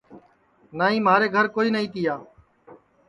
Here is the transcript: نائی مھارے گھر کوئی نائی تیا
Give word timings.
نائی 0.77 0.97
مھارے 1.05 1.27
گھر 1.35 1.45
کوئی 1.55 1.69
نائی 1.73 1.87
تیا 1.93 2.15